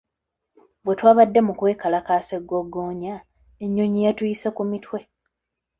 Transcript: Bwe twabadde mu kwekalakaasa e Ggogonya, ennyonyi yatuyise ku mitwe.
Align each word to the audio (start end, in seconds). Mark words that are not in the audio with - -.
Bwe 0.83 0.93
twabadde 0.99 1.39
mu 1.47 1.53
kwekalakaasa 1.59 2.33
e 2.39 2.41
Ggogonya, 2.43 3.15
ennyonyi 3.65 3.99
yatuyise 4.05 4.49
ku 4.55 4.63
mitwe. 4.69 4.99